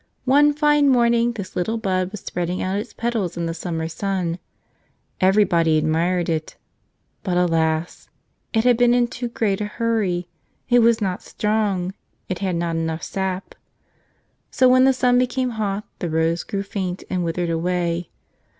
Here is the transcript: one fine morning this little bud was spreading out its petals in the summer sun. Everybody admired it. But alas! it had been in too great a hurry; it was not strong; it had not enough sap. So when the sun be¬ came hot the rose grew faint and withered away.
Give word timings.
one 0.25 0.51
fine 0.51 0.89
morning 0.89 1.31
this 1.33 1.55
little 1.55 1.77
bud 1.77 2.09
was 2.09 2.21
spreading 2.21 2.59
out 2.59 2.79
its 2.79 2.91
petals 2.91 3.37
in 3.37 3.45
the 3.45 3.53
summer 3.53 3.87
sun. 3.87 4.39
Everybody 5.19 5.77
admired 5.77 6.27
it. 6.27 6.55
But 7.21 7.37
alas! 7.37 8.09
it 8.51 8.63
had 8.63 8.77
been 8.77 8.95
in 8.95 9.09
too 9.09 9.27
great 9.27 9.61
a 9.61 9.65
hurry; 9.65 10.27
it 10.67 10.79
was 10.79 11.01
not 11.01 11.21
strong; 11.21 11.93
it 12.27 12.39
had 12.39 12.55
not 12.55 12.75
enough 12.77 13.03
sap. 13.03 13.53
So 14.49 14.67
when 14.67 14.85
the 14.85 14.93
sun 14.93 15.19
be¬ 15.19 15.29
came 15.29 15.51
hot 15.51 15.83
the 15.99 16.09
rose 16.09 16.41
grew 16.41 16.63
faint 16.63 17.03
and 17.07 17.23
withered 17.23 17.51
away. 17.51 18.09